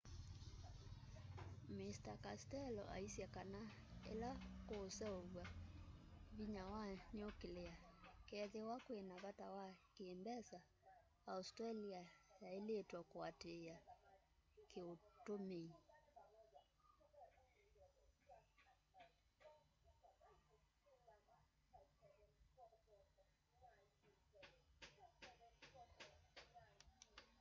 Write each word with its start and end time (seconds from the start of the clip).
mr 1.75 2.13
castello 2.25 2.83
aisye 2.95 3.25
kana 3.35 3.61
ila 4.11 4.29
kuseuvya 4.67 5.45
vinya 6.37 6.63
wa 6.73 6.83
nuclear 7.19 7.75
kwethiwa 8.27 8.75
kwina 8.85 9.15
vata 9.23 9.47
wa 9.57 9.67
ki 9.93 10.05
mbesa 10.19 10.59
australia 11.33 12.01
yailitwe 12.43 12.99
kuatiia 13.09 13.77
kuutumia 14.71 15.79